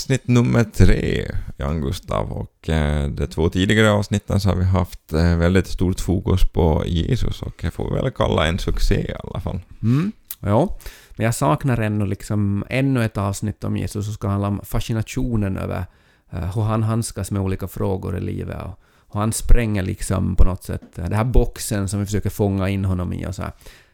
[0.00, 2.32] avsnitt nummer tre, Jan Gustav.
[2.32, 6.84] Och eh, de två tidigare avsnitten så har vi haft eh, väldigt stort fokus på
[6.86, 9.60] Jesus och det får vi väl kalla en succé i alla fall.
[9.82, 10.78] Mm, ja.
[11.16, 15.56] Men jag saknar ännu liksom ännu ett avsnitt om Jesus som ska handla om fascinationen
[15.56, 15.84] över
[16.32, 20.44] eh, hur han handskas med olika frågor i livet och, och han spränger liksom på
[20.44, 23.52] något sätt den här boxen som vi försöker fånga in honom i och så här.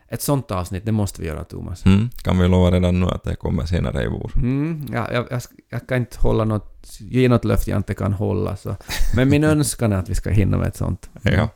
[0.09, 1.87] Ett sånt avsnitt, det måste vi göra Thomas.
[1.87, 4.30] Mm, kan vi lova redan nu att det kommer senare i vår?
[4.37, 8.12] Mm, ja, jag, jag, jag, kan inte hålla något, ge något löfte jag inte kan
[8.12, 8.77] hålla så.
[9.16, 11.10] Men min önskan är att vi ska hinna med ett sånt.
[11.23, 11.48] Ja.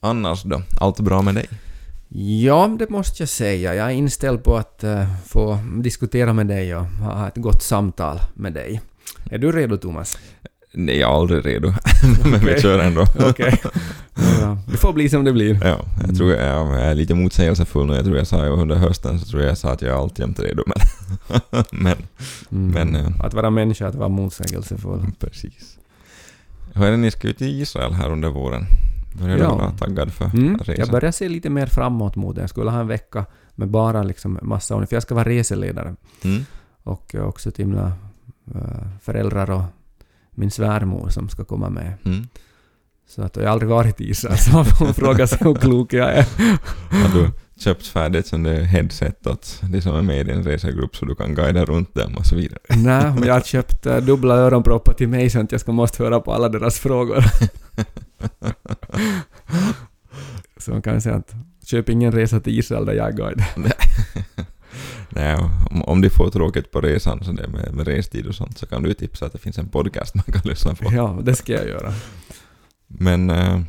[0.00, 0.62] Annars då?
[0.80, 1.48] Allt bra med dig?
[2.42, 3.74] Ja, det måste jag säga.
[3.74, 8.20] Jag är inställd på att uh, få diskutera med dig och ha ett gott samtal
[8.34, 8.80] med dig.
[9.30, 10.18] Är du redo, Thomas?
[10.74, 11.72] Nej, jag är aldrig redo.
[12.30, 13.02] Men vi kör ändå.
[13.28, 13.60] Okej.
[14.40, 15.58] Ja, det får bli som det blir.
[15.66, 17.94] Ja, jag tror jag, jag är lite motsägelsefull nu.
[17.94, 19.98] Jag tror jag sa ju under hösten så tror jag jag sa att jag är
[20.02, 20.62] alltjämt redo.
[20.66, 20.76] Men,
[21.70, 21.96] men,
[22.52, 22.70] Mm.
[22.90, 25.06] men eh, Att vara människa, att vara motsägelsefull.
[25.20, 25.78] precis.
[26.74, 28.66] Det ni ska ut i Israel här under våren?
[29.20, 29.42] Börjar Ja.
[29.50, 30.54] du vara taggad för Mm.
[30.54, 30.80] att resa?
[30.80, 32.40] Jag börjar se lite mer framåt mot det.
[32.40, 35.94] Jag skulle ha en vecka med bara liksom massa ordning, för jag ska vara reseledare.
[36.24, 36.44] Mm.
[36.82, 37.92] Och också till mina
[38.54, 39.62] eh, föräldrar och
[40.34, 41.92] min svärmor som ska komma med.
[42.04, 42.26] Mm.
[43.06, 45.92] Så att, jag har aldrig varit i Israel, så man får fråga sig hur klok
[45.92, 46.26] jag är.
[46.90, 50.96] Har du köpt färdigt sån där headset åt de som är med i din resegrupp
[50.96, 52.58] så du kan guida runt dem och så vidare?
[52.68, 56.02] Nej, men jag har köpt uh, dubbla öronproppar till mig så att jag ska måste
[56.02, 57.24] höra på alla deras frågor.
[60.56, 63.42] så man kan säga att köp ingen resa till Israel där jag guide.
[65.14, 65.36] Nej,
[65.70, 68.66] om, om de får tråkigt på resan så det med, med restid och sånt så
[68.66, 70.92] kan du tipsa att det finns en podcast man kan lyssna på.
[70.92, 71.92] Ja, det ska jag göra.
[72.86, 73.60] Men eh,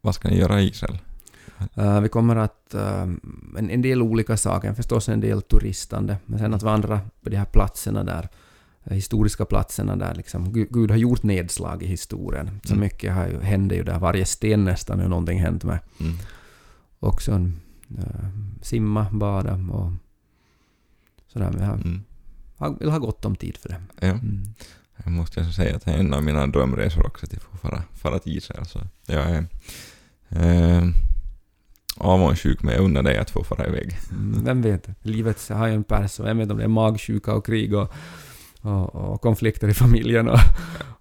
[0.00, 0.98] vad ska ni göra i Israel?
[1.74, 2.74] Eh, vi kommer att...
[2.74, 3.02] eh,
[3.58, 7.36] en, en del olika saker, förstås en del turistande, men sen att vandra på de
[7.36, 8.28] här platserna där,
[8.84, 12.60] eh, historiska platserna där liksom Gud, Gud har gjort nedslag i historien.
[12.64, 12.80] Så Mm.
[12.80, 15.78] mycket har ju, händer ju där, varje sten nästan har någonting hänt med.
[16.00, 16.16] Mm.
[17.00, 17.60] Också en,
[17.98, 18.28] eh,
[18.62, 19.92] simma, bada och
[21.32, 21.50] sådär.
[21.50, 22.02] Men jag Mm.
[22.56, 23.80] har, vill ha gott om tid för det.
[24.00, 24.42] Ja, Mm.
[25.04, 28.18] jag måste säga att det är en av mina drömresor också att få fara, fara
[28.18, 28.66] till Israel.
[28.66, 29.46] Så jag är
[30.28, 30.84] eh,
[31.96, 33.98] avundsjuk men jag unnar dig att få fara iväg.
[34.10, 34.88] Mm, Vem vet?
[35.02, 37.92] Livet har ju en pers vem vet om det är magsjuka och krig och,
[38.60, 40.38] och, och konflikter i familjen och,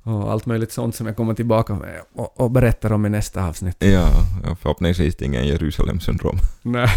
[0.03, 3.45] och allt möjligt sånt som jag kommer tillbaka med och, och berättar om i nästa
[3.47, 3.75] avsnitt.
[3.79, 4.09] Ja,
[4.43, 6.37] ja, förhoppningsvis ingen Jerusalem-syndrom.
[6.61, 6.89] Nej.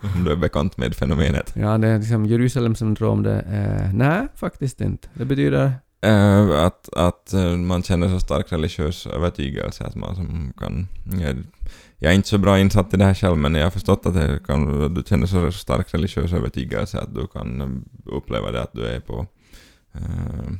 [0.00, 1.52] Om du är bekant med fenomenet.
[1.56, 3.92] Ja, det är liksom Jerusalem-syndrom det är...
[3.92, 5.08] Nej, faktiskt inte.
[5.14, 5.72] Det betyder...
[6.00, 10.88] Eh, att, att eh, man känner så stark religiös övertygelse att man som kan...
[11.20, 11.36] Jag,
[11.98, 14.14] jag är inte så bra insatt i det här själv men jag har förstått att
[14.14, 17.68] det kan, du känner så stark religiös övertygelse att du kan eh,
[18.16, 19.26] uppleva det att du är på...
[19.92, 20.52] Eh,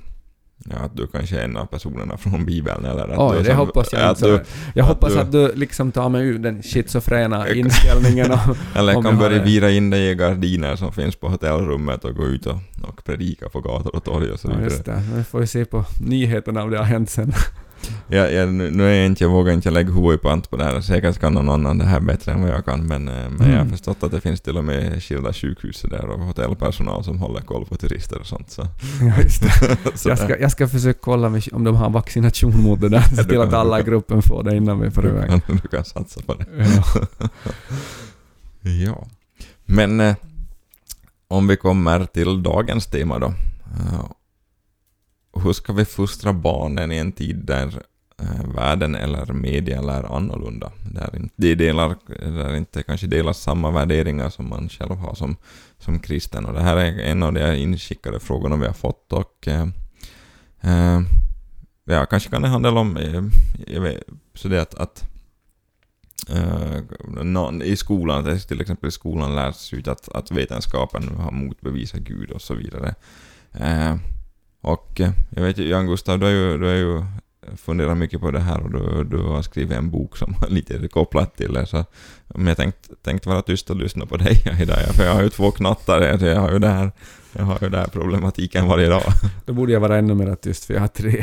[0.64, 3.48] ja, att du kanske är en av personerna från Bibeln eller att Oj, du det
[3.48, 4.30] som- hoppas jag att inte.
[4.30, 4.40] du,
[4.74, 8.56] Jag att hoppas du- att du liksom tar mig ur den schizofrena inställningen och...
[8.78, 12.26] Eller Om kan börja vira in dig i gardiner som finns på hotellrummet och gå
[12.26, 12.56] ut och,
[12.88, 14.64] och predika på gator och torg och så Ja, vidare.
[14.70, 15.02] just det.
[15.14, 17.32] Vi får se på nyheterna om det har hänt sen.
[18.08, 20.64] Ja, ja, nu, är jag inte, jag vågar inte lägga huvudet i pant på det
[20.64, 20.80] här.
[20.80, 22.86] Säkert kan någon annan det här bättre än vad jag kan.
[22.86, 23.70] Men, eh, men jag har Mm.
[23.70, 27.64] förstått att det finns till och med skilda sjukhus där och hotellpersonal som håller koll
[27.66, 28.50] på turister och sånt.
[28.50, 28.66] Så,
[29.00, 29.12] Ja,
[29.94, 33.00] så Jag ska, jag ska försöka kolla med- om de har vaccination mot det där.
[33.02, 35.28] Se till att alla i gruppen får det innan vi får du, iväg.
[35.46, 36.46] kan, du kan satsa på det.
[36.58, 37.28] Ja.
[38.84, 39.06] Ja.
[39.64, 40.14] Men eh,
[41.28, 43.34] om vi kommer till dagens tema då.
[45.32, 47.82] Hur ska vi fostra barnen i en tid där
[48.22, 50.72] eh, världen eller media lär annorlunda?
[50.92, 55.36] Där det de delar, där inte kanske delar samma värderingar som man själv har som,
[55.78, 56.46] som kristen.
[56.46, 59.68] Och det här är en av de inskickade frågorna vi har fått och eh,
[60.60, 61.00] eh,
[61.84, 63.22] ja, kanske kan det handla om eh,
[63.66, 64.02] jag vet,
[64.34, 65.04] så det att, att
[66.30, 66.80] eh,
[67.22, 72.30] någon, i skolan, till exempel i skolan lärs ut att, att vetenskapen har motbevisat Gud
[72.30, 72.94] och så vidare.
[73.52, 73.96] Eh,
[74.60, 77.02] och eh, jag vet ju, Jan Gustav, du har ju, du har ju
[77.56, 80.88] funderat mycket på det här och du, du har skrivit en bok som har lite
[80.88, 81.66] kopplat till det.
[81.66, 81.84] Så,
[82.26, 85.28] men jag tänkte tänkt vara tyst och lyssna på dig idag, för jag har ju
[85.28, 86.92] två knattar, så jag har ju det här,
[87.32, 89.02] jag har ju den här problematiken varje dag.
[89.46, 91.22] Då borde jag vara ännu mer tyst för jag har tre.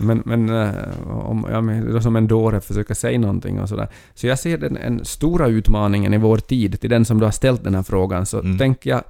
[0.00, 1.46] Men, men eh, om
[1.92, 3.88] jag som en dåre försöker säga någonting och sådär.
[4.14, 7.32] Så jag ser den en stora utmaningen i vår tid, till den som du har
[7.32, 8.58] ställt den här frågan, så Mm.
[8.58, 9.02] tänker jag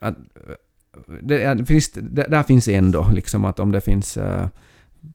[0.00, 0.16] att
[1.22, 4.46] det, finns, det, där finns en då, liksom att om det finns eh,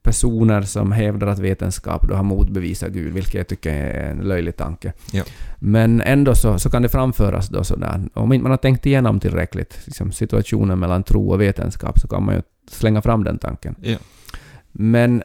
[0.01, 4.57] personer som hävdar att vetenskap då har motbevisat Gud, vilket jag tycker är en löjlig
[4.57, 4.93] tanke.
[5.11, 5.23] Ja.
[5.59, 8.01] Men ändå så, så kan det framföras då sådär.
[8.13, 12.35] Om man har tänkt igenom tillräckligt liksom situationen mellan tro och vetenskap så kan man
[12.35, 12.41] ju
[12.71, 13.75] slänga fram den tanken.
[13.81, 13.97] Ja.
[14.71, 15.23] Men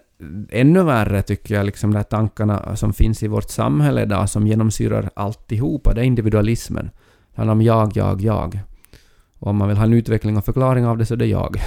[0.51, 4.47] ännu värre tycker jag liksom de här tankarna som finns i vårt samhälle idag som
[4.47, 6.91] genomsyrar alltihopa, det är individualismen.
[7.31, 8.61] Det handlar om jag, jag, jag.
[9.41, 11.63] Och om man vill ha en utveckling och förklaring av det så är det jag.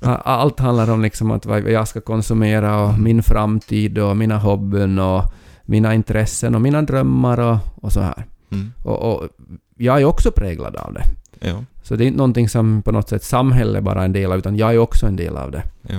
[0.24, 4.98] Allt handlar om liksom att vad jag ska konsumera och min framtid och mina hobbyn
[4.98, 5.24] och
[5.62, 8.26] mina intressen och mina drömmar och, och så här.
[8.50, 8.72] Mm.
[8.82, 9.28] Och, och
[9.76, 11.04] jag är också präglad av det.
[11.40, 11.64] Ja.
[11.82, 14.38] Så det är inte någonting som på något sätt samhället bara är en del av,
[14.38, 15.62] utan jag är också en del av det.
[15.82, 15.98] Ja.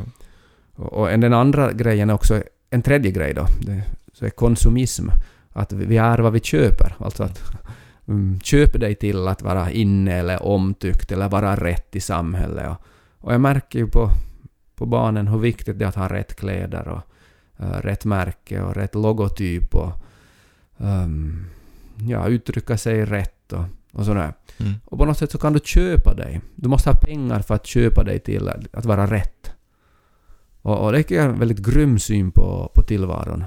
[0.75, 3.45] Och, och den andra grejen är också en tredje grej då.
[3.61, 3.83] Det,
[4.13, 5.09] så är konsumism.
[5.53, 6.95] Att vi är vad vi köper.
[6.97, 7.61] Alltså att mm,
[8.43, 12.69] köp dig till att vara inne eller omtyckt eller vara rätt i samhället.
[12.69, 12.85] Och,
[13.17, 14.09] och jag märker ju på,
[14.75, 17.01] på barnen hur viktigt det är att ha rätt kläder och
[17.65, 19.91] uh, rätt märke och rätt logotyp och
[20.77, 21.45] um,
[21.95, 24.33] ja, uttrycka sig rätt och, och sådär.
[24.57, 24.73] Mm.
[24.85, 26.41] Och på något sätt så kan du köpa dig.
[26.55, 29.51] Du måste ha pengar för att köpa dig till att, att vara rätt.
[30.61, 33.43] Och, och det är en väldigt grym syn på, på tillvaron.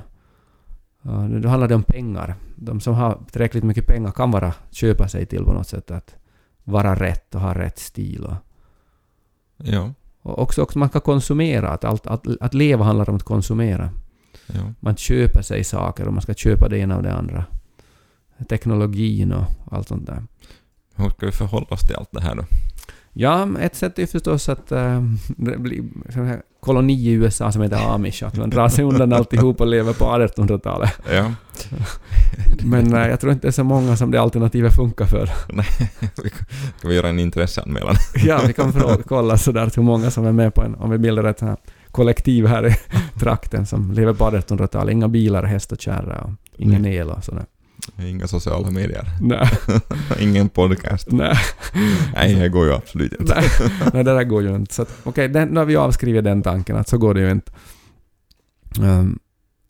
[1.07, 2.35] Uh, då handlar det om pengar.
[2.57, 6.17] De som har tillräckligt mycket pengar kan bara köpa sig till på något sätt att
[6.65, 8.25] vara rätt och ha rätt stil.
[8.25, 8.35] Och,
[9.57, 9.93] Ja.
[10.23, 11.69] och också, också man kan konsumera.
[11.71, 13.91] Att, allt, att, att leva handlar om att konsumera.
[14.47, 14.73] Ja.
[14.81, 17.45] Man köper sig saker och man ska köpa det ena och det andra.
[18.49, 20.23] Teknologin och allt sånt där.
[20.95, 22.43] Hur ska vi förhålla oss till allt det här då?
[23.13, 25.03] Ja, ett sätt är förstås att äh,
[25.37, 29.13] det blir sån här koloni i USA som heter amish, att man drar sig undan
[29.13, 30.93] alltihop och lever på 1800-talet.
[31.13, 31.33] Ja.
[32.65, 35.27] Men äh, jag tror inte det är så många som det alternativet funkar för.
[36.79, 37.97] Ska vi göra en intresseanmälan?
[38.25, 40.99] Ja, vi kan fråga, kolla sådär hur många som är med på en, om vi
[40.99, 41.57] bildar ett här
[41.91, 42.75] kollektiv här i
[43.21, 44.93] trakten som lever på 1800-talet.
[44.93, 47.45] Inga bilar, häst och kärra och ingen el och sådär.
[47.99, 49.05] Inga sociala medier.
[49.21, 49.49] Nej,
[50.21, 51.09] Ingen podcast.
[51.13, 51.37] nej.
[52.15, 53.35] Nej, det går ju absolut inte.
[53.35, 53.49] Nej,
[53.93, 54.75] nej, det där går ju inte.
[54.75, 57.31] Så att, okej, den- nu har vi avskrivit den tanken att så går det ju
[57.31, 57.53] inte.
[58.83, 59.19] Ehm,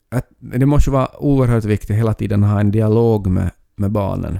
[0.09, 4.39] att, det måste vara oerhört viktigt hela tiden att ha en dialog med, med barnen.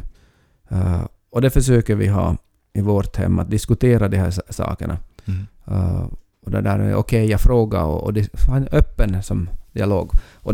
[0.70, 2.36] Eh, och det försöker vi ha
[2.74, 4.98] i vårt hem, att diskutera de här sa- sakerna.
[5.26, 5.46] Mm.
[5.68, 6.08] Eh,
[6.46, 10.12] och det där är okej, jag frågar och, och det ha en öppen som dialog.
[10.34, 10.54] Och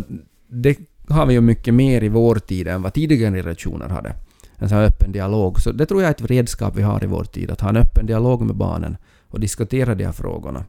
[0.49, 0.77] det
[1.11, 4.13] har vi ju mycket mer i vår tid än vad tidigare generationer hade.
[4.55, 5.61] En sån här öppen dialog.
[5.61, 7.77] Så det tror jag är ett redskap vi har i vår tid, att ha en
[7.77, 8.97] öppen dialog med barnen
[9.27, 10.65] och diskutera de här frågorna.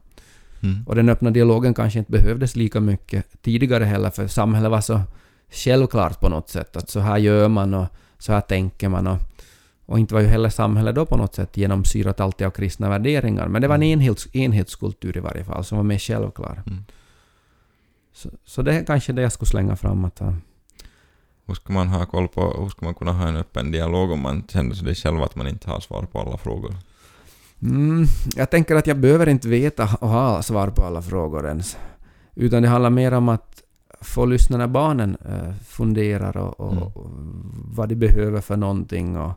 [0.63, 0.83] Mm.
[0.87, 5.01] Och den öppna dialogen kanske inte behövdes lika mycket tidigare heller, för samhället var så
[5.51, 7.87] självklart på något sätt, att så här gör man och
[8.17, 9.07] så här tänker man.
[9.07, 9.17] Och,
[9.85, 13.47] och inte var ju heller samhället då på något sätt genomsyrat alltid av kristna värderingar,
[13.47, 16.63] men det var en enhets, enhetskultur i varje fall, som var mer självklar.
[16.67, 16.83] Mm.
[18.13, 20.33] Så, så det är kanske det jag skulle slänga fram att ha.
[21.45, 24.19] Hur ska man ha koll på, hur ska man kunna ha en öppen dialog om
[24.21, 26.75] man känner sig själv att man inte har svar på alla frågor?
[27.61, 28.05] Mm,
[28.35, 31.77] jag tänker att jag behöver inte veta och ha svar på alla frågor ens.
[32.35, 33.63] Utan det handlar mer om att
[34.01, 37.51] få lyssna när barnen eh, funderar och, och, Mm.
[37.75, 39.31] vad de behöver för någonting och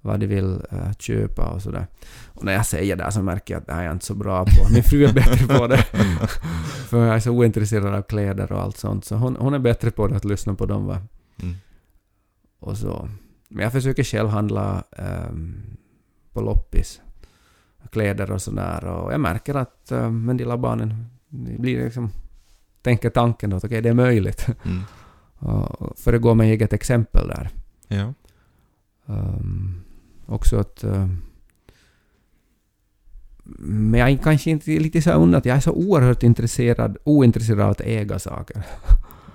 [0.00, 1.86] vad de vill eh, köpa och sådär.
[2.26, 4.14] Och när jag säger det så märker jag att det här är jag inte så
[4.14, 4.72] bra på.
[4.72, 5.82] Min fru är bättre på det.
[6.88, 9.04] för jag är så ointresserad av kläder och allt sånt.
[9.04, 10.86] Så hon, hon är bättre på det, att lyssna på dem.
[10.86, 11.02] Va?
[11.42, 11.54] Mm.
[12.60, 13.08] Och så.
[13.48, 15.62] Men jag försöker själv handla ehm,
[16.32, 17.00] på loppis.
[17.90, 18.84] Kläder och sådär.
[18.84, 22.10] Och jag märker att um, en del av barnen det blir liksom,
[22.82, 24.46] tänker tanken att okej, det är möjligt.
[24.64, 24.82] Mm.
[25.38, 27.50] och föregå med eget exempel där.
[27.88, 28.14] Ja.
[29.06, 29.82] Um,
[30.30, 30.84] också att...
[30.84, 31.22] Um,
[33.62, 37.70] men jag är kanske inte lite så undrat, jag är så oerhört intresserad, ointresserad av
[37.70, 38.62] att äga saker.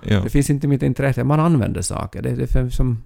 [0.08, 0.20] Ja.
[0.20, 2.22] Det finns inte mitt intresse, man använder saker.
[2.22, 3.04] Det, det är som,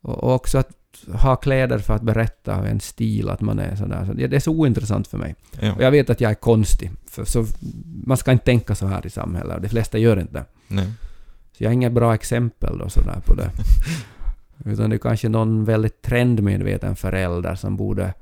[0.00, 0.70] och också att
[1.12, 4.04] ha kläder för att berätta en stil, att man är sådär.
[4.06, 5.34] Så det, är så ointressant för mig.
[5.60, 5.74] ja.
[5.74, 6.90] Och jag vet att jag är konstig.
[7.06, 7.46] För, så,
[8.04, 10.44] man ska inte tänka så här i samhället, och de flesta gör inte det.
[11.52, 13.50] Så jag har inget bra exempel då sådär på det.
[14.64, 18.14] Utan det är kanske någon väldigt trendmedveten förälder som borde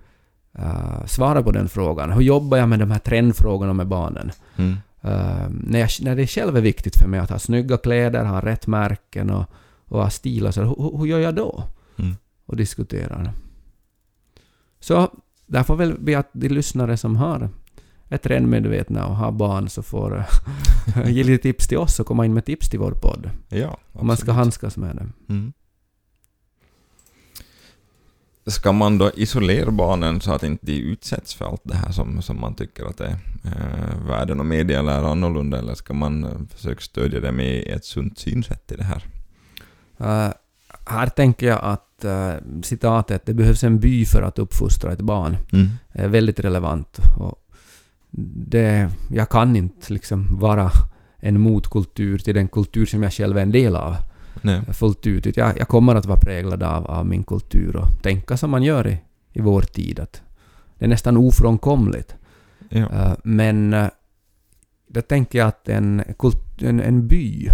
[0.52, 2.12] eh, svara på den frågan.
[2.12, 4.30] Hur jobbar jag med de här trendfrågorna med barnen?
[4.56, 4.76] Mm.
[5.04, 8.40] Uh, när, jag, när det själv är viktigt för mig att ha snygga kläder, ha
[8.40, 9.44] rätt märken och,
[9.88, 11.64] och ha stil och så, hur, hur gör jag då?
[11.98, 12.16] Mm.
[12.46, 13.32] Och diskuterar.
[14.80, 15.08] Så
[15.46, 17.48] där får väl be att de lyssnare som har
[18.08, 20.24] är trendmedvetna och har barn så får
[21.06, 23.30] ge lite tips till oss och komma in med tips till vår podd.
[23.48, 24.36] Ja, Om man ska absolut.
[24.36, 25.32] handskas med det.
[25.32, 25.52] Mm.
[28.50, 32.22] Ska man då isolera barnen så att inte de utsätts för allt det här som,
[32.22, 36.30] som man tycker att är eh, världen och media är annorlunda, eller ska man eh,
[36.54, 39.04] försöka stödja dem i ett sunt synsätt i det här?
[40.00, 40.32] Uh,
[40.86, 45.36] här tänker jag att uh, citatet ”det behövs en by för att uppfostra ett barn”
[45.52, 45.68] Mm.
[45.92, 46.98] är väldigt relevant.
[47.18, 47.36] Och
[48.46, 50.70] det, jag kan inte liksom vara
[51.16, 53.96] en motkultur till den kultur som jag själv är en del av
[54.42, 54.60] Nej.
[54.72, 55.36] fullt ut.
[55.36, 58.86] Jag, jag kommer att vara präglad av, av min kultur och tänka som man gör
[58.86, 58.98] i,
[59.32, 60.00] i vår tid.
[60.00, 60.22] Att
[60.78, 62.14] det är nästan ofrånkomligt.
[62.68, 62.80] Ja.
[62.80, 63.88] Uh, men uh,
[64.86, 67.48] då tänker jag att en, kult, en, en by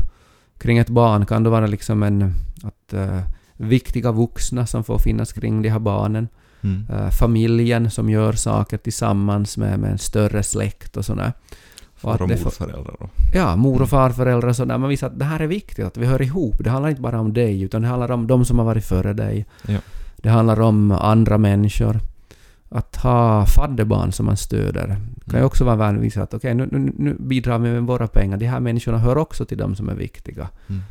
[0.58, 2.34] kring ett barn kan då vara liksom en...
[2.62, 3.20] Att, uh,
[3.56, 6.28] viktiga vuxna som får finnas kring de här barnen.
[6.60, 6.86] Mm.
[6.90, 11.32] Uh, familjen som gör saker tillsammans med, med en större släkt och sådär.
[11.96, 13.08] Far och det morföräldrar då.
[13.34, 14.78] Ja, mor och farföräldrar och sådär.
[14.78, 16.54] Man visar att det här är viktigt, att vi hör ihop.
[16.58, 19.12] Det handlar inte bara om dig, utan det handlar om de som har varit före
[19.12, 19.46] dig.
[19.68, 19.78] Ja.
[20.16, 22.00] Det handlar om andra människor.
[22.68, 25.46] Att ha fadderbarn som man stöder kan ju Mm.
[25.46, 28.36] också vara att visa att okej, nu, nu, nu bidrar vi med våra pengar.
[28.36, 30.82] De här människorna hör också till de som är viktiga Mm.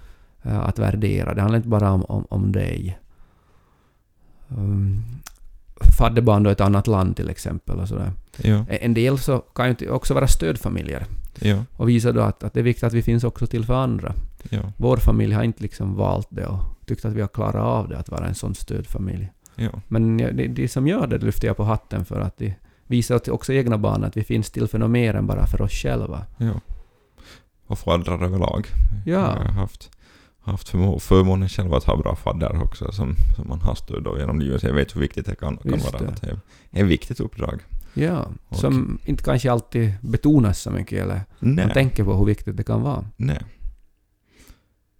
[0.44, 1.34] eh, att värdera.
[1.34, 3.00] Det handlar inte bara om, om, om dig.
[4.48, 5.04] Um,
[5.98, 8.12] fadderbarn då i ett annat land till exempel och sådär.
[8.38, 8.66] Ja.
[8.70, 11.06] En del så kan ju också vara stödfamiljer
[11.40, 11.64] Ja.
[11.78, 14.14] och visa då att, att det är viktigt att vi finns också till för andra.
[14.50, 14.60] Ja.
[14.78, 17.98] Vår familj har inte liksom valt det och tyckt att vi har klarat av det,
[17.98, 19.32] att vara en sån stödfamilj.
[19.56, 19.70] Ja.
[19.88, 22.54] Men ja, det, det som gör det lyfter jag på hatten för att de
[22.88, 25.72] visar också egna barn att vi finns till för något mer än bara för oss
[25.72, 26.26] själva.
[26.38, 26.52] Ja.
[27.68, 28.68] Och föräldrar överlag.
[29.06, 29.12] Ja.
[29.14, 29.92] Jag har haft,
[30.46, 34.40] haft förmånen själv att ha bra faddar också som, som man har stöd av genom
[34.40, 34.64] livet.
[34.64, 36.00] Jag vet hur viktigt det kan, kan vara.
[36.22, 36.40] det.
[36.72, 37.62] Är ett viktigt uppdrag.
[37.94, 41.66] Ja, Och- som inte kanske alltid betonas så mycket eller Nej.
[41.66, 43.06] man tänker på hur viktigt det kan vara.
[43.18, 43.40] Nej.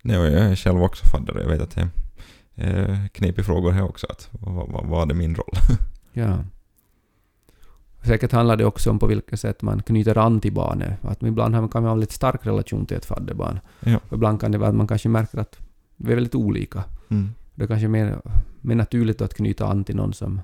[0.04, 1.90] Nej, och jag är själv också fadder jag vet att det
[2.56, 4.08] är eh, knepiga frågor här också.
[4.10, 5.54] Att, vad, vad, vad är min roll?
[6.18, 6.38] Ja.
[8.06, 11.06] Säkert handlar det också om på vilket sätt man knyter an till barnet.
[11.06, 13.60] Att ibland kan man ha en väldigt stark relation till ett fadderbarn.
[13.80, 14.00] Ja.
[14.12, 15.60] Ibland kan det vara att man kanske märker att
[15.96, 16.84] vi är väldigt olika.
[17.10, 17.30] Mm.
[17.56, 18.22] Det är kanske mer,
[18.62, 20.42] mer naturligt att knyta an till någon som,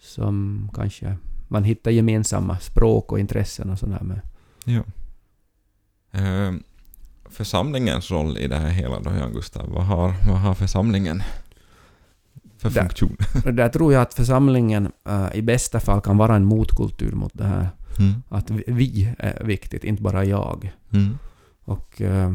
[0.00, 1.16] som kanske
[1.48, 4.20] man hittar gemensamma språk och intressen och sådär med.
[4.64, 4.82] Ja.
[6.20, 6.52] Eh,
[7.30, 9.70] församlingens roll i det här hela då, Jan Gustav?
[9.70, 11.22] Vad har, vad har församlingen
[12.70, 12.88] för Där.
[12.88, 13.16] funktion?
[13.56, 17.44] Där tror jag att församlingen eh, i bästa fall kan vara en motkultur mot det
[17.44, 17.68] här.
[17.98, 18.12] Mm.
[18.28, 20.72] Att vi, är viktigt, inte bara jag.
[20.92, 21.18] Mm.
[21.64, 22.30] Och eh,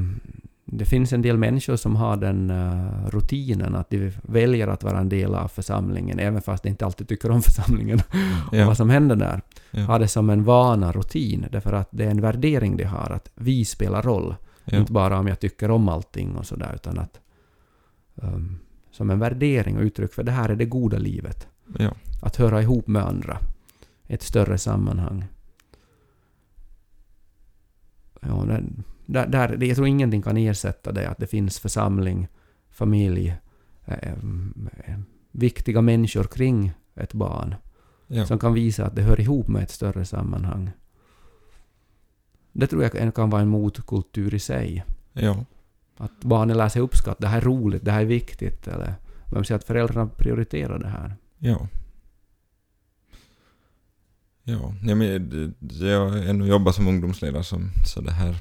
[0.66, 5.00] det finns en del människor som har den eh, rutinen att de väljer att vara
[5.00, 8.00] en del av församlingen, även fast de inte alltid tycker om församlingen
[8.52, 8.68] och Ja.
[8.68, 9.42] vad som händer där.
[9.72, 9.82] Ja.
[9.82, 13.32] Har det som en vana, rutin, därför att det är en värdering de har, att
[13.36, 14.36] vi spelar roll.
[14.66, 14.78] Ja.
[14.78, 17.20] Inte bara om jag tycker om allting och sådär, utan att
[18.22, 18.58] ehm,
[19.00, 21.48] som en värdering och uttryck för det här är det goda livet.
[21.78, 21.92] Ja.
[22.22, 23.38] Att höra ihop med andra.
[24.08, 25.26] Ett större sammanhang.
[28.22, 28.60] Ja,
[29.06, 32.28] där, där, jag tror ingenting kan ersätta det, att det finns församling,
[32.70, 33.36] familj,
[33.86, 34.14] eh,
[34.86, 35.00] eh,
[35.32, 37.56] viktiga människor kring ett barn
[38.08, 38.26] Ja.
[38.26, 40.72] som kan visa att det hör ihop med ett större sammanhang.
[42.52, 44.86] Det tror jag kan vara en motkultur i sig.
[45.14, 45.46] Ja.
[46.02, 48.68] Att barnen lär sig uppskatta det här är roligt, det här är viktigt.
[48.68, 48.94] Eller
[49.26, 51.16] vem säger att föräldrarna prioriterar det här.
[51.38, 51.68] Ja.
[54.44, 58.36] Ja, jag, men jag har ännu jobbat som ungdomsledare som, så det här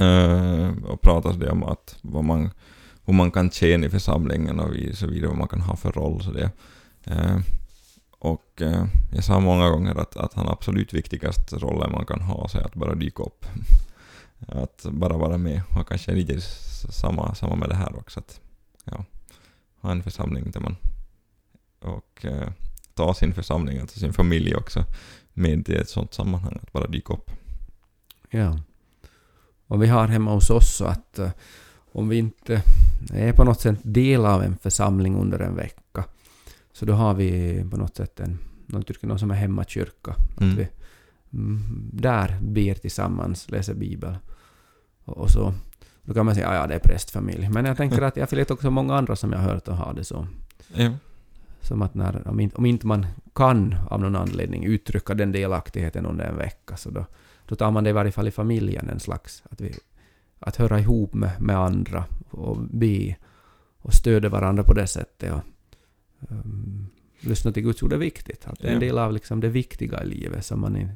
[0.00, 2.50] eh, och pratas det om att vad man,
[3.04, 6.22] hur man kan tjäna i församlingen och så vidare, vad man kan ha för roll.
[6.22, 6.50] Så det.
[7.04, 7.38] Eh,
[8.18, 12.48] och eh, jag sa många gånger att, att han absolut viktigaste rollen man kan ha
[12.48, 13.46] så är att bara dyka upp.
[14.48, 18.20] Att bara vara med och kanske lite s- samma, samma med det här också.
[18.20, 18.40] Att,
[18.84, 19.04] ja,
[19.80, 20.76] ha en församling där man
[21.80, 22.48] och eh,
[22.94, 24.84] ta sin församling, alltså sin familj också
[25.32, 27.30] med i ett sånt sammanhang, att bara dyka upp.
[28.30, 28.58] Ja.
[29.66, 31.30] Och vi har hemma hos oss så att eh,
[31.92, 32.62] om vi inte
[33.12, 36.04] är på något sätt del av en församling under en vecka
[36.72, 40.10] så då har vi på något sätt en, någon, någon som är hemmakyrka.
[40.10, 40.56] Att Mm.
[40.56, 40.68] vi
[41.32, 44.16] mm, där ber tillsammans, läser Bibeln.
[45.12, 45.54] Och, så.
[46.02, 47.48] Då kan man säga ja, ja det är prästfamilj.
[47.48, 49.94] Men jag tänker att jag vet också många andra som jag har hört och har
[49.94, 50.26] det så.
[50.74, 50.90] Ja.
[51.60, 56.06] Som att när, om, inte, om inte man kan av någon anledning uttrycka den delaktigheten
[56.06, 57.06] under en vecka så då,
[57.46, 59.42] då tar man det i varje fall i familjen en slags...
[59.50, 59.74] Att, vi,
[60.38, 63.16] att höra ihop med, med andra och be
[63.78, 65.32] och stödja varandra på det sättet.
[65.32, 65.40] Och,
[66.28, 66.86] um,
[67.20, 68.46] lyssna till Guds ord är viktigt.
[68.46, 70.92] Att det är en del av liksom det viktiga i livet som man in,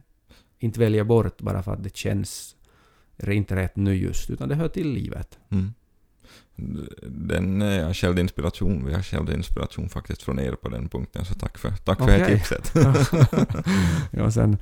[0.58, 2.55] inte väljer bort bara för att det känns
[3.18, 5.38] eller inte rätt nu just, utan det hör till livet.
[5.50, 5.72] Mm.
[7.06, 8.86] Den är självinspiration.
[8.86, 12.22] Vi har självinspiration faktiskt från er på den punkten, så tack för, tack för det
[12.22, 12.38] Okej.
[12.38, 12.72] tipset.
[14.10, 14.56] ja, sen,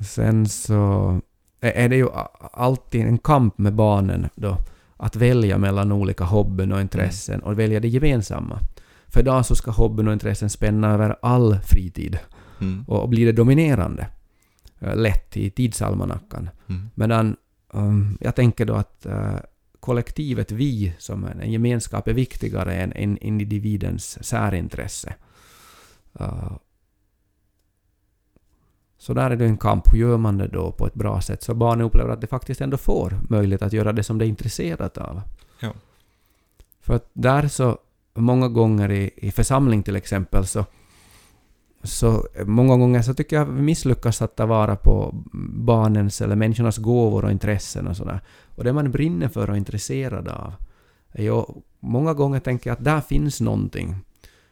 [0.00, 1.20] sen så
[1.60, 2.08] är är det ju
[2.52, 4.58] alltid en kamp med barnen då
[4.96, 8.60] att välja mellan olika hobbyn och intressen och välja det gemensamma.
[9.06, 12.18] För idag så ska hobbyn och intressen spänna över all fritid
[12.60, 12.84] Mm.
[12.88, 14.06] och, och bli det dominerande
[14.80, 16.50] eh, lätt i tidsalmanackan.
[16.68, 16.90] Mm.
[16.94, 17.36] Medan
[17.76, 19.36] um, jag tänker då att eh,
[19.80, 25.14] kollektivet vi som en, en gemenskap är viktigare än, än individens särintresse.
[26.20, 26.56] Uh,
[28.98, 29.92] så där är det en kamp.
[29.92, 32.60] Hur gör man det då på ett bra sätt så barnen upplever att de faktiskt
[32.60, 35.20] ändå får möjlighet att göra det som de är intresserade av?
[35.60, 35.72] Ja.
[36.80, 37.78] För att där så,
[38.14, 40.64] många gånger i, i församling till exempel så
[41.86, 45.14] så många gånger så tycker jag vi misslyckas att ta vara på
[45.52, 48.20] barnens eller människornas gåvor och intressen och sådär.
[48.56, 50.52] Och det man brinner för och är intresserad av.
[51.18, 51.44] ju-
[51.80, 53.96] många gånger tänker jag att där finns någonting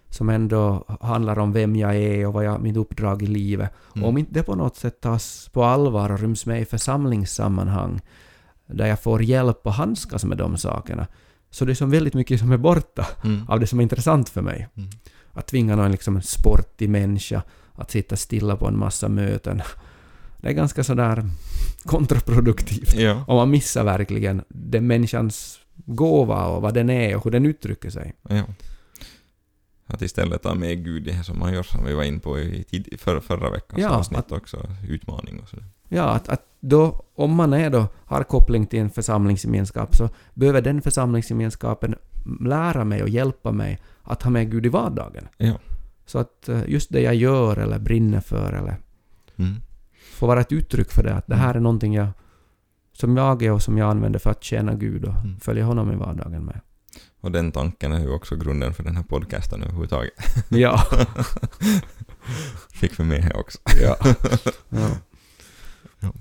[0.08, 3.70] som ändå handlar om vem jag är och vad jag, mitt uppdrag i livet.
[3.94, 4.02] Mm.
[4.04, 8.00] Och om inte det på något sätt tas på allvar och ryms med i församlingssammanhang
[8.66, 11.06] där jag får hjälp och handskas med de sakerna,
[11.50, 13.40] så det är som väldigt mycket som är borta Mm.
[13.48, 14.68] av det som är intressant för mig.
[14.76, 14.88] Mm.
[15.34, 17.42] Att tvinga någon liksom sportig människa
[17.74, 19.62] att sitta stilla på en massa möten.
[20.40, 21.24] Det är ganska sådär
[21.84, 22.94] kontraproduktivt.
[22.94, 27.46] Ja, Om man missar verkligen den människans gåva och vad den är och hur den
[27.46, 28.12] uttrycker sig.
[28.28, 28.44] ja.
[29.94, 32.38] Att istället ta med Gud i det som man gör, som vi var in på
[32.38, 35.64] i tid, för, förra veckans Ja, avsnitt att- också, utmaning och sådär.
[35.88, 40.62] Ja, att, att då, om man är då, har koppling till en församlingsgemenskap så behöver
[40.62, 41.94] den församlingsgemenskapen
[42.40, 45.28] lära mig och hjälpa mig att ha med Gud i vardagen.
[45.36, 45.54] Ja.
[46.06, 48.76] Så att eh, just det jag gör eller brinner för eller
[49.36, 49.54] Mm.
[50.12, 52.08] får vara ett uttryck för det, att det här är någonting jag,
[52.92, 55.40] som jag är och som jag använder för att tjäna Gud och Mm.
[55.40, 56.60] följa honom i vardagen med.
[57.24, 60.12] Och den tanken är ju också grunden för den här podcasten överhuvudtaget.
[60.48, 60.86] Ja.
[62.70, 63.58] Fick med här också.
[63.82, 63.96] ja.
[64.68, 64.90] ja.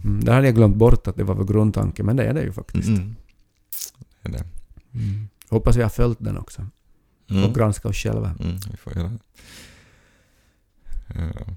[0.03, 2.41] Mm, där hade jag glömt bort att det var vår grundtanke, men det är det
[2.41, 2.87] ju faktiskt.
[2.87, 3.15] Mm.
[4.21, 4.43] Det är det.
[4.93, 5.29] Mm.
[5.49, 6.67] Hoppas vi har följt den också.
[7.29, 7.43] Mm.
[7.43, 8.35] Och granska oss själva.
[8.39, 9.19] Mm, vi får göra det.
[11.15, 11.55] Ja.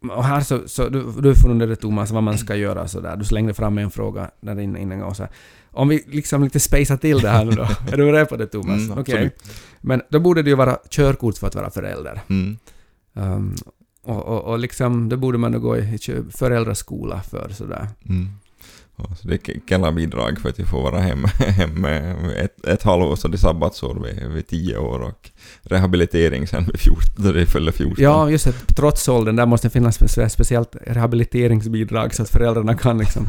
[0.00, 3.16] Och här så, så du, du funderade Thomas vad man ska göra sådär.
[3.16, 5.32] Du slängde fram en fråga där inne innan och så här.
[5.70, 7.62] Om vi liksom lite spacea till det här nu då.
[7.92, 8.80] är du beredd på det Thomas?
[8.80, 9.00] Mm, Okej.
[9.00, 9.32] absolut.
[9.80, 12.20] Men då borde det ju vara körkort för att vara förälder.
[12.28, 12.58] Mm.
[13.12, 13.54] Um,
[14.02, 15.98] och, och, och liksom, då borde man då gå i
[16.30, 17.88] föräldraskola för sådär.
[18.08, 18.28] Mm.
[18.98, 22.82] Ja, så det är Ke- Kela-bidrag för att vi får vara hem, hem ett, ett
[22.82, 25.30] halvår, så det är sabbatsår vid, vid 10 år och
[25.62, 28.04] rehabilitering sen vid 14, då det fyller 14.
[28.04, 28.52] Ja, just det.
[28.74, 33.26] Trots åldern, där måste det finnas spe- speciellt rehabiliteringsbidrag så att föräldrarna kan liksom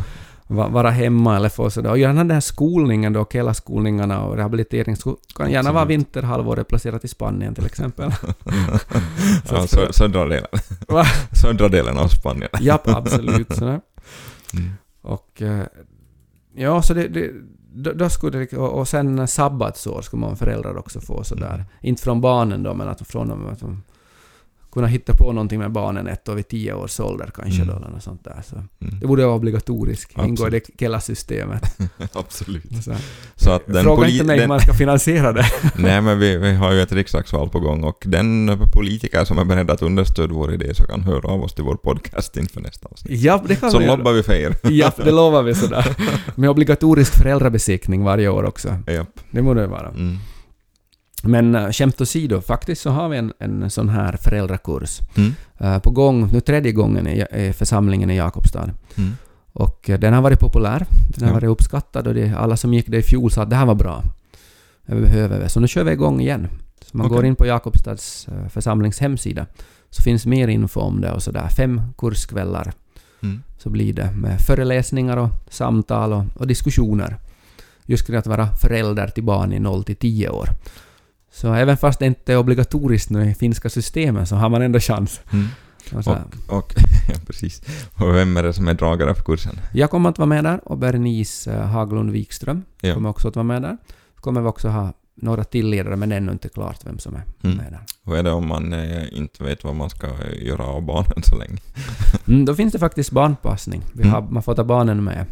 [0.48, 1.90] va- vara hemma eller få sådär.
[1.90, 4.96] Och gärna den här skolningen då, Kela-skolningarna och rehabilitering,
[5.36, 8.12] kan gärna vara vinterhalvåret placerat i Spanien till exempel.
[9.52, 10.48] ja, så, södra delen.
[11.42, 12.50] Södra delen av Spanien.
[12.60, 13.56] Japp, absolut.
[13.56, 13.82] Sådär.
[14.54, 14.70] Mm.
[15.10, 15.66] Och eh,
[16.54, 17.32] ja, så det, det,
[17.94, 21.54] då, skulle det, och, och sen sabbatsår skulle man föräldrar också få sådär.
[21.54, 21.66] Mm.
[21.82, 23.84] Inte från barnen då, men att från dem, att de
[24.72, 27.68] kunna hitta på någonting med barnen ett år vid tio års ålder kanske Mm.
[27.68, 28.42] då, eller något sånt där.
[28.50, 29.00] Så Mm.
[29.00, 31.78] det borde vara obligatoriskt, ingå i det Kela-systemet.
[32.14, 32.84] Absolut.
[32.84, 32.94] Så,
[33.36, 35.46] Så att den Fråga inte mig hur man ska finansiera det.
[35.78, 39.46] Nej, men vi, vi har ju ett riksdagsval på gång och den politiker som är
[39.46, 42.88] beredd att understödja vår idé så kan höra av oss till vår podcast inför nästa
[42.92, 43.20] avsnitt.
[43.22, 44.56] ja, det kan Så vi lobbar vi för er.
[44.64, 45.96] Ja, det lovar vi sådär.
[46.36, 48.70] Med obligatorisk föräldrabesiktning varje år också.
[48.88, 49.20] Japp.
[49.32, 49.88] Det borde det vara.
[49.90, 50.18] Mm.
[51.24, 55.34] Men äh, skämt åsido, faktiskt så har vi en, en sån här föräldrakurs Mm.
[55.58, 58.70] äh, på gång, nu tredje gången i, i församlingen i Jakobstad.
[58.98, 59.12] Mm.
[59.54, 61.34] Och äh, den har varit populär, den har Ja.
[61.34, 63.76] varit uppskattad och det, alla som gick det i fjol sa att det här var
[63.76, 64.04] bra.
[64.86, 65.50] Det behöver vi.
[65.50, 66.48] Så nu kör vi igång igen.
[66.86, 67.16] Så man Okej.
[67.16, 69.46] går in på Jakobstads församlings hemsida
[69.90, 71.48] så finns mer info om det och sådär.
[71.58, 72.72] Fem kurskvällar
[73.24, 73.44] Mm.
[73.58, 77.16] så blir det med föreläsningar och samtal och, och diskussioner.
[77.86, 80.50] Just kring att vara förälder till barn i 0 till 10 år.
[81.42, 84.80] Så även fast det inte är obligatoriskt nu i finska systemet så har man ändå
[84.80, 85.22] chans.
[85.34, 85.48] Mm.
[85.94, 86.58] Och.
[86.58, 86.74] Och,
[87.10, 87.62] ja, precis.
[87.94, 89.60] Och vem är det som är dragare på kursen?
[89.74, 92.94] Jag kommer att vara med där och Bernice eh, Haglund Wikström Ja.
[92.94, 93.78] kommer också att vara med där.
[94.16, 97.58] Kommer vi också ha några tillledare men ännu inte klart vem som är Mm.
[97.58, 97.82] med där.
[98.06, 100.08] Hur är det om man eh, inte vet vad man ska
[100.42, 101.58] göra av barnen så länge?
[102.28, 103.82] Mm, då finns det faktiskt barnpassning.
[103.94, 104.14] Vi Mm.
[104.14, 105.26] har, man får ta barnen med.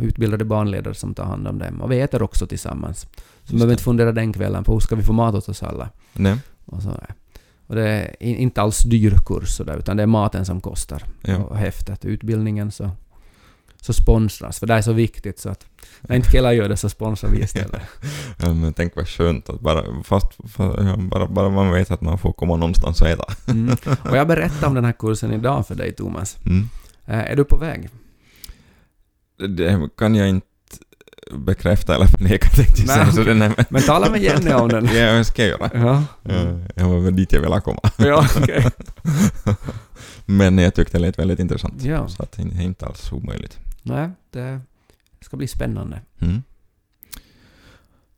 [0.00, 1.80] Utbildade barnledare som tar hand om dem.
[1.80, 3.00] Och vi äter också tillsammans.
[3.00, 3.08] Så
[3.42, 5.62] Just man behöver inte fundera den kvällen på hur ska vi få mat åt oss
[5.62, 5.90] alla.
[6.12, 6.38] Nej.
[6.64, 6.90] Och, så
[7.66, 11.02] och det är inte alls dyr kurs sådär, utan det är maten som kostar.
[11.22, 11.36] Ja.
[11.36, 12.04] Och häftet.
[12.04, 12.90] Utbildningen så
[13.84, 15.66] så sponsras, för det är så viktigt så att
[16.00, 17.82] när inte Kela gör det så sponsrar vi istället.
[18.42, 20.38] Ja, men tänk vad skönt att bara, fast,
[20.98, 23.24] bara, bara man vet att man får komma någonstans och äta.
[23.46, 23.76] Mm.
[24.10, 26.36] Och jag berättade om den här kursen idag för dig, Thomas.
[26.46, 26.68] Mm.
[27.06, 27.88] Eh, är du på väg?
[29.38, 30.46] Det kan jag inte
[31.32, 33.12] bekräfta eller förneka tänkte jag säga.
[33.12, 34.86] Så den är, Men tala med Jenny om den.
[34.86, 35.70] ja, jag ska göra.
[35.74, 37.80] Ja, Ja, Jag var väl dit jag ville komma.
[37.98, 38.64] ja okej.
[40.26, 41.82] Men jag tyckte det lät väldigt intressant.
[41.82, 42.08] Ja.
[42.08, 43.58] Så att det är inte alls omöjligt.
[43.82, 44.60] Nej, det
[45.20, 46.00] ska bli spännande.
[46.20, 46.42] Mm.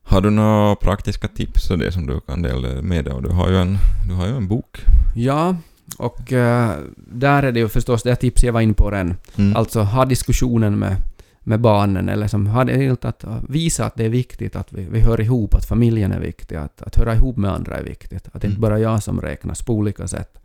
[0.03, 3.23] Har du några praktiska tips och det som du kan dela med dig av?
[3.23, 4.85] Du har ju en, du har ju en bok.
[5.15, 5.57] Ja,
[5.99, 9.15] och eh, där är det ju förstås det tips jag var inne på redan.
[9.37, 9.57] Mm.
[9.57, 10.97] Alltså ha diskussionen med,
[11.41, 15.01] med barnen, eller som ha det att visa att det är viktigt att vi, vi
[15.01, 18.27] hör ihop, att familjen är viktig, att, att höra ihop med andra är viktigt.
[18.33, 18.61] Att det inte Mm.
[18.61, 20.39] bara jag som räknas på olika sätt.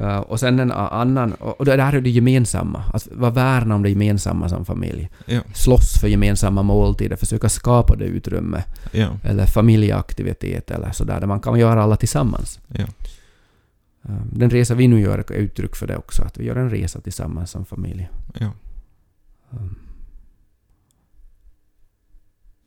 [0.00, 3.82] Uh, och sen en annan, och det där är det gemensamma, att vara värna om
[3.82, 5.10] det gemensamma som familj.
[5.26, 5.40] Ja.
[5.54, 9.08] Slåss för gemensamma måltider, försöka skapa det utrymme, Ja.
[9.22, 12.60] eller familjeaktivitet eller sådär, där man kan göra alla tillsammans.
[12.68, 12.84] Ja.
[14.08, 16.70] Uh, Den resa vi nu gör är uttryck för det också, att vi gör en
[16.70, 18.08] resa tillsammans som familj.
[18.34, 18.50] Ja.
[19.50, 19.76] Um,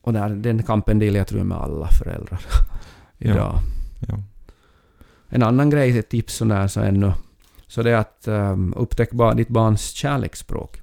[0.07, 2.41] Och där, den kampen delar jag tror jag med alla föräldrar
[3.17, 3.59] idag.
[4.07, 4.19] Ja.
[5.29, 7.13] En annan grej, ett tips sån där så ännu,
[7.67, 10.81] så det är att um, upptäcka ditt barns kärleksspråk.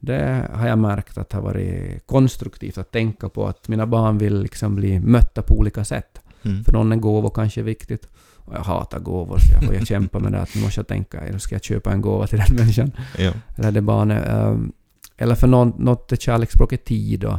[0.00, 4.42] Det har jag märkt att har varit konstruktivt att tänka på att mina barn vill
[4.42, 6.20] liksom bli mötta på olika sätt.
[6.42, 6.64] Mm.
[6.64, 8.08] För någon är gåvor kanske viktigt.
[8.48, 10.86] Och jag hatar gåvor så jag får ju kämpa med det att nu måste jag
[10.86, 12.92] tänka, då ska jag köpa en gåva till den människan.
[13.18, 13.32] Ja.
[13.56, 14.28] Eller det barnet.
[14.28, 14.72] ehm,
[15.16, 17.38] eller för någon, något är kärleksspråk är tid och,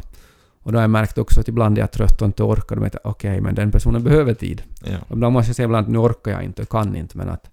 [0.59, 2.75] och då har jag märkt också att ibland är jag trött och inte orkar.
[2.75, 4.63] Då vet jag okej, men den personen behöver tid.
[4.83, 4.97] Ja.
[5.07, 7.29] Och ibland måste jag säga ibland att nu orkar jag inte och kan inte, men
[7.29, 7.49] att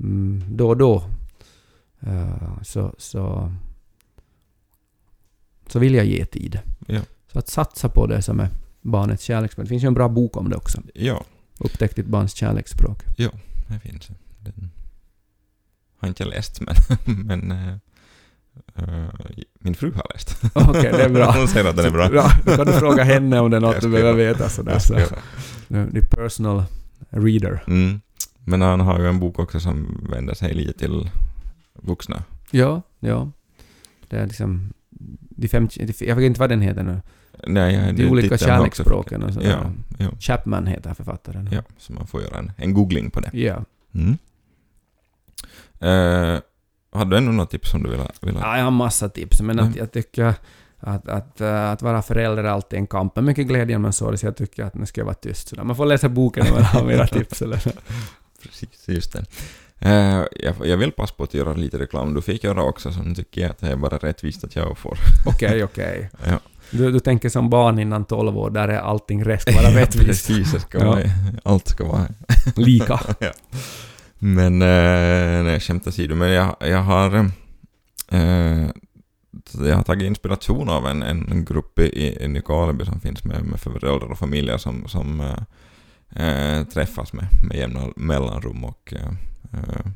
[0.00, 1.04] mm, då och då
[2.00, 3.52] eh, så, så,
[5.66, 6.58] så vill jag ge tid.
[6.86, 7.00] Ja.
[7.32, 8.48] Så att satsa på det som är
[8.80, 9.64] barnets kärleksspråk.
[9.64, 10.82] Det finns ju en bra bok om det också.
[10.94, 11.24] Ja.
[11.60, 12.98] Upptäck ditt barns kärleksspråk.
[13.68, 14.08] Det finns.
[14.38, 14.70] Den
[16.00, 16.74] har inte jag läst, men,
[17.26, 17.50] men
[18.74, 19.06] eh,
[19.58, 20.42] min fru har läst.
[20.54, 21.32] Okej, det är bra.
[21.38, 22.08] Hon säger att den är bra.
[22.08, 24.48] Bra, då kan du fråga henne om det är något du behöver veta.
[24.48, 24.94] Sådär, så.
[24.94, 26.64] är personal
[27.10, 27.62] reader.
[27.66, 28.00] Mm.
[28.44, 31.10] Men han har ju en bok också som vänder sig lite till
[31.74, 32.24] vuxna.
[32.50, 33.30] Ja, ja.
[34.08, 34.72] Det är liksom...
[35.30, 35.68] De fem,
[36.00, 37.00] jag vet inte vad den heter nu.
[37.46, 39.50] Nej, jag, De olika kärleksspråken och sådär.
[39.50, 41.48] Ja, ja, Chapman heter författaren.
[41.52, 43.30] ja, så man får göra en, en googling på det.
[43.32, 43.64] Ja.
[43.94, 44.18] Mm.
[45.80, 46.40] Eh,
[46.92, 48.08] har du ännu något tips som du vill ha?
[48.22, 48.40] Vill ha?
[48.46, 48.56] ja.
[48.56, 49.78] Jag har massa tips, men att Mm.
[49.78, 50.34] jag tycker
[50.80, 53.16] att, att, äh, att vara förälder är alltid en kamp.
[53.16, 55.48] Men mycket glädje men sorg, så jag tycker att nu ska jag vara tyst.
[55.48, 55.64] Så där.
[55.64, 57.42] Man får läsa boken om man har mera tips.
[57.42, 57.62] Eller?
[58.42, 59.24] Precis, just det.
[59.82, 62.14] Eh, jag, jag vill passa på att göra lite reklam.
[62.14, 64.78] Du fick göra också, så nu tycker jag att det är bara rättvist att jag
[64.78, 64.98] får.
[65.26, 66.10] Okej, okej.
[66.26, 66.38] Ja.
[66.70, 70.06] Du, du tänker som barn innan 12 år, där är allting rätt ska vara rättvist.
[70.28, 70.86] Precis, det ska Ja.
[70.90, 71.02] vara,
[71.42, 72.06] allt ska vara
[72.56, 73.00] Lika.
[73.18, 73.32] ja.
[74.18, 77.30] Men, eh, nej, skämt åsido, men jag, jag har...
[78.12, 78.66] Eh,
[79.64, 83.60] jag har tagit inspiration av en, en grupp i, i Nykarleby som finns med, med
[83.60, 85.20] föräldrar och familjer som, som
[86.16, 89.12] eh, träffas med, med jämna mellanrum och eh,
[89.52, 89.92] Eh,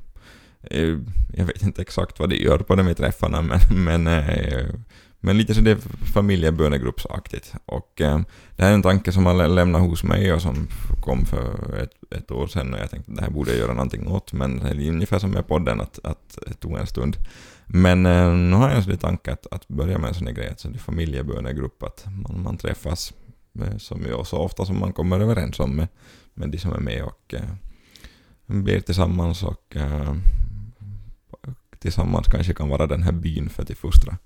[0.62, 0.98] eh,
[1.32, 4.66] jag vet inte exakt vad de gör på de här träffarna men, men, eh,
[5.20, 5.78] men lite så det är
[6.12, 7.54] familjebönegruppsaktigt.
[7.64, 10.68] Och det här är en tanke som har lämnat hos mig och som
[11.00, 13.72] kom för ett, ett år sedan och jag tänkte att det här borde jag göra
[13.72, 17.16] någonting åt men det är ungefär som med podden att, att det tog en stund.
[17.66, 18.02] Men
[18.50, 20.72] nu har jag en sån tanke att, att börja med en sån här grej, alltså
[20.72, 23.12] familjebönegrupp, att man, man träffas
[23.52, 25.88] med, som jag, så ofta som man kommer överens om med,
[26.34, 27.34] med de som är med och
[28.46, 30.14] blir tillsammans och eh,
[31.78, 34.18] tillsammans kanske kan vara den här byn för att fostra,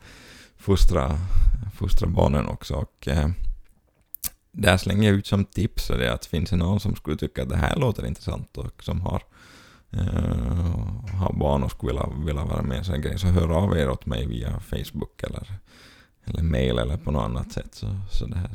[0.57, 1.19] fostra,
[1.75, 2.75] fostra barnen också.
[2.75, 3.29] Och, eh,
[4.53, 7.43] där slänger jag ut som tips är det att finns det någon som skulle tycka
[7.43, 9.23] att det här låter intressant och som har,
[9.91, 13.27] eh, har barn och skulle vilja, vilja vara med i en sån här grej så
[13.27, 15.53] hör av er åt mig via Facebook eller,
[16.25, 18.51] eller mail eller på något annat sätt så, så det här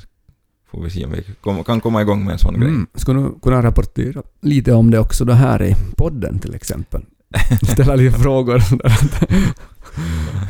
[0.73, 1.12] får vi se om
[1.57, 2.69] vi kan komma igång med en sån grej.
[2.69, 2.88] Mm.
[2.95, 7.01] Ska du kunna rapportera lite om det också då här i podden till exempel?
[7.73, 8.59] Ställa lite frågor.
[8.59, 8.97] sådär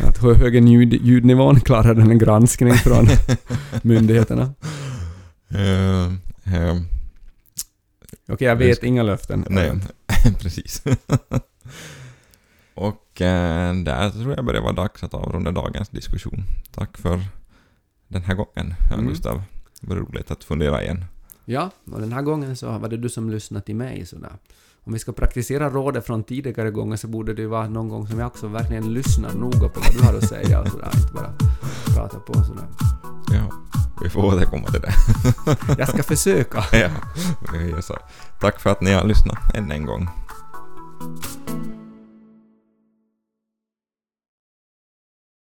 [0.08, 1.60] att- hur hög är ljud, ljudnivån?
[1.60, 3.08] Klarar den en granskning från
[3.82, 4.54] myndigheterna?
[5.50, 6.06] Eh,
[6.56, 6.78] eh,
[8.30, 9.46] Okej, jag vet inga löften.
[9.50, 9.72] Nej,
[10.40, 10.84] precis.
[12.76, 16.44] och eh, där tror jag börjar vara dags att avrunda dagens diskussion.
[16.76, 17.20] Tack för
[18.08, 19.08] den här gången, Mm.
[19.08, 19.44] Gustav.
[19.88, 21.06] Var roligt att fundera igen.
[21.46, 24.32] Ja, och den här gången så var det du som lyssnade till mig sådär.
[24.84, 28.08] om vi ska praktisera rådet från tidigare gånger så borde det ju vara någon gång
[28.08, 31.14] som jag också verkligen lyssnar noga på vad du har att säga och sådär, inte
[31.14, 31.34] bara
[31.96, 32.68] prata på sådär.
[33.32, 33.50] Ja,
[34.04, 34.94] vi får återkomma till det.
[35.78, 36.64] Jag ska försöka.
[36.72, 36.90] ja,
[37.82, 37.98] så.
[38.40, 40.10] Tack för att ni har lyssnat än en gång.